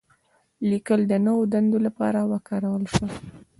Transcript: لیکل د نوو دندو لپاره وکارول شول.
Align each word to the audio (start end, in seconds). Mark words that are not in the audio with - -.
لیکل 0.69 1.01
د 1.07 1.13
نوو 1.25 1.43
دندو 1.53 1.77
لپاره 1.87 2.19
وکارول 2.31 2.83
شول. 2.93 3.11